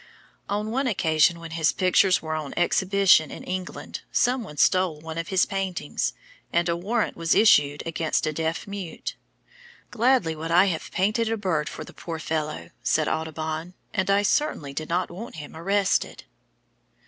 On 0.49 0.71
one 0.71 0.87
occasion 0.87 1.39
when 1.39 1.51
his 1.51 1.71
pictures 1.71 2.23
were 2.23 2.33
on 2.33 2.55
exhibition 2.57 3.29
in 3.29 3.43
England, 3.43 4.01
some 4.11 4.41
one 4.43 4.57
stole 4.57 4.99
one 4.99 5.19
of 5.19 5.27
his 5.27 5.45
paintings, 5.45 6.13
and 6.51 6.67
a 6.67 6.75
warrant 6.75 7.15
was 7.15 7.35
issued 7.35 7.83
against 7.85 8.25
a 8.25 8.33
deaf 8.33 8.65
mute. 8.65 9.15
"Gladly 9.91 10.35
would 10.35 10.49
I 10.49 10.65
have 10.65 10.91
painted 10.91 11.29
a 11.31 11.37
bird 11.37 11.69
for 11.69 11.83
the 11.83 11.93
poor 11.93 12.17
fellow," 12.17 12.71
said 12.81 13.07
Audubon, 13.07 13.75
"and 13.93 14.09
I 14.09 14.23
certainly 14.23 14.73
did 14.73 14.89
not 14.89 15.11
want 15.11 15.35
him 15.35 15.55
arrested." 15.55 16.23